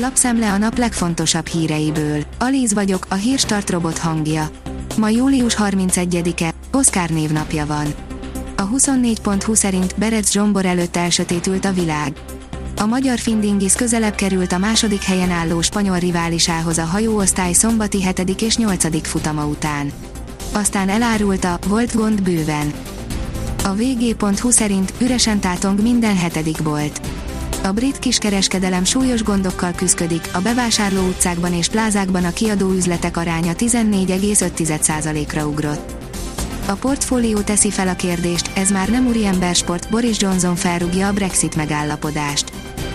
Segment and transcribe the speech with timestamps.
[0.00, 2.24] Lapszemle a nap legfontosabb híreiből.
[2.38, 4.50] Alíz vagyok, a hírstart robot hangja.
[4.96, 7.86] Ma július 31-e, Oszkár névnapja van.
[8.56, 12.12] A 24.20 szerint Berec Zsombor előtt elsötétült a világ.
[12.76, 18.42] A magyar Findingis közelebb került a második helyen álló spanyol riválisához a hajóosztály szombati 7.
[18.42, 19.06] és 8.
[19.06, 19.92] futama után.
[20.52, 22.72] Aztán elárulta, volt gond bőven.
[23.64, 27.00] A vg.hu szerint üresen tátong minden hetedik bolt.
[27.62, 33.52] A brit kiskereskedelem súlyos gondokkal küzdik, a bevásárló utcákban és plázákban a kiadó üzletek aránya
[33.56, 35.92] 14,5%-ra ugrott.
[36.66, 41.56] A portfólió teszi fel a kérdést, ez már nem úriembersport, Boris Johnson felrúgja a Brexit
[41.56, 42.52] megállapodást.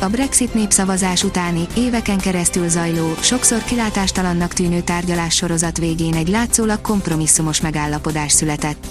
[0.00, 6.80] A Brexit népszavazás utáni, éveken keresztül zajló, sokszor kilátástalannak tűnő tárgyalás sorozat végén egy látszólag
[6.80, 8.86] kompromisszumos megállapodás született.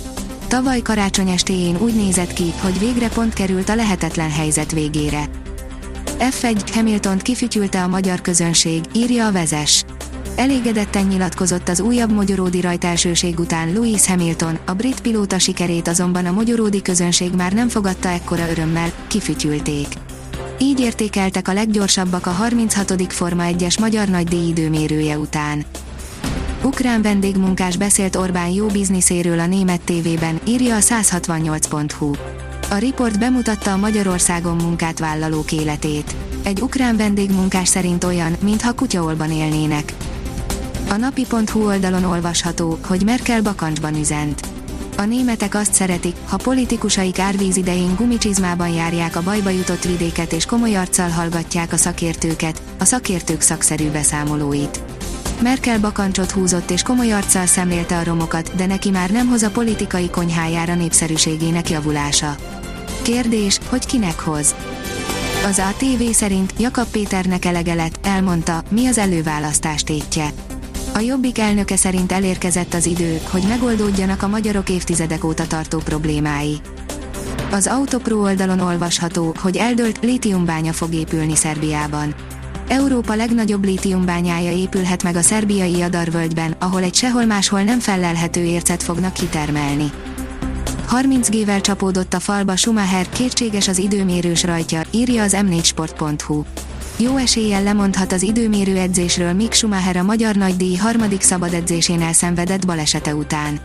[0.47, 5.29] Tavaly karácsony estéjén úgy nézett ki, hogy végre pont került a lehetetlen helyzet végére.
[6.29, 9.83] F1 Hamiltont kifütyülte a magyar közönség, írja a vezes.
[10.35, 16.31] Elégedetten nyilatkozott az újabb magyaródi rajtelsőség után Louis Hamilton, a brit pilóta sikerét azonban a
[16.31, 19.87] magyaródi közönség már nem fogadta ekkora örömmel, kifütyülték.
[20.59, 23.13] Így értékeltek a leggyorsabbak a 36.
[23.13, 25.65] Forma 1-es magyar nagydíj időmérője után.
[26.63, 32.11] Ukrán vendégmunkás beszélt Orbán jó bizniszéről a német tévében, írja a 168.hu.
[32.73, 36.15] A riport bemutatta a Magyarországon munkát vállalók életét.
[36.43, 39.93] Egy ukrán vendégmunkás szerint olyan, mintha kutyaolban élnének.
[40.89, 44.47] A napi.hu oldalon olvasható, hogy Merkel bakancsban üzent.
[44.97, 50.45] A németek azt szeretik, ha politikusaik árvíz idején gumicsizmában járják a bajba jutott vidéket és
[50.45, 54.83] komoly arccal hallgatják a szakértőket, a szakértők szakszerű beszámolóit.
[55.41, 59.51] Merkel bakancsot húzott és komoly arccal szemlélte a romokat, de neki már nem hoz a
[59.51, 62.35] politikai konyhájára népszerűségének javulása.
[63.03, 64.55] Kérdés, hogy kinek hoz?
[65.45, 70.29] Az ATV szerint Jakab Péternek elege lett, elmondta, mi az előválasztás tétje.
[70.93, 76.61] A Jobbik elnöke szerint elérkezett az idő, hogy megoldódjanak a magyarok évtizedek óta tartó problémái.
[77.51, 82.15] Az Autopro oldalon olvasható, hogy eldőlt lítiumbánya fog épülni Szerbiában.
[82.67, 88.83] Európa legnagyobb lítiumbányája épülhet meg a szerbiai Jadarvölgyben, ahol egy sehol máshol nem felelhető ércet
[88.83, 89.91] fognak kitermelni.
[90.85, 96.43] 30 gével csapódott a falba Schumacher, kétséges az időmérős rajtja, írja az m4sport.hu.
[96.97, 102.65] Jó eséllyel lemondhat az időmérő edzésről Mick Schumacher a magyar nagydíj harmadik szabad edzésén elszenvedett
[102.65, 103.59] balesete után.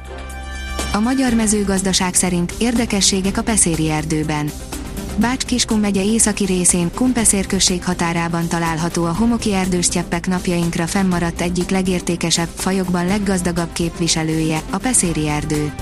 [0.92, 4.50] A magyar mezőgazdaság szerint érdekességek a Peszéri erdőben.
[5.16, 11.70] Bács-Kiskun megye északi részén, Kumpeszér község határában található a homoki erdős cseppek napjainkra fennmaradt egyik
[11.70, 15.72] legértékesebb, fajokban leggazdagabb képviselője, a Peszéri erdő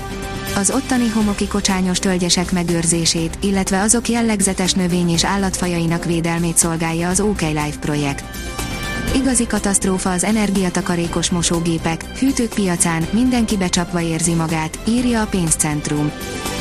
[0.57, 7.19] az ottani homoki kocsányos tölgyesek megőrzését, illetve azok jellegzetes növény- és állatfajainak védelmét szolgálja az
[7.19, 8.23] OK Life projekt.
[9.15, 16.11] Igazi katasztrófa az energiatakarékos mosógépek, hűtők piacán, mindenki becsapva érzi magát, írja a pénzcentrum.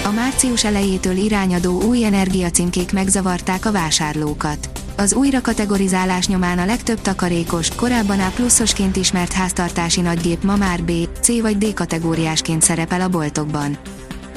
[0.05, 4.76] A március elejétől irányadó új energiacímkék megzavarták a vásárlókat.
[4.99, 10.83] Az újra kategorizálás nyomán a legtöbb takarékos, korábban A pluszosként ismert háztartási nagygép ma már
[10.83, 13.79] B, C vagy D kategóriásként szerepel a boltokban.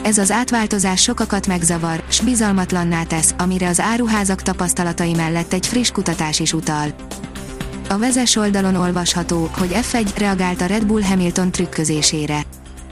[0.04, 5.92] Ez az átváltozás sokakat megzavar, s bizalmatlanná tesz, amire az áruházak tapasztalatai mellett egy friss
[5.92, 6.94] kutatás is utal.
[7.90, 12.42] A vezes oldalon olvasható, hogy F1 reagált a Red Bull Hamilton trükközésére.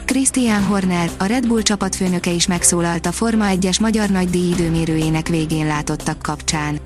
[0.06, 5.68] Christian Horner, a Red Bull csapatfőnöke is megszólalt a Forma 1-es magyar nagydíj időmérőjének végén
[5.68, 6.80] látottak kapcsán.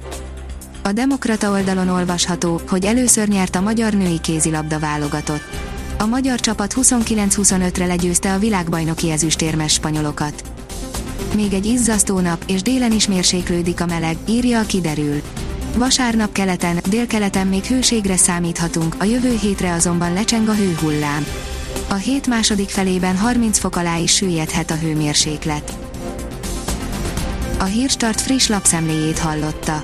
[0.83, 5.43] A Demokrata oldalon olvasható, hogy először nyert a magyar női kézilabda válogatott.
[5.97, 10.43] A magyar csapat 29-25-re legyőzte a világbajnoki ezüstérmes spanyolokat.
[11.35, 15.21] Még egy izzasztó nap, és délen is mérséklődik a meleg, írja a kiderül.
[15.75, 21.25] Vasárnap keleten, délkeleten még hőségre számíthatunk, a jövő hétre azonban lecseng a hőhullám.
[21.89, 25.77] A hét második felében 30 fok alá is süllyedhet a hőmérséklet.
[27.59, 29.83] A Hírstart friss lapszemléjét hallotta.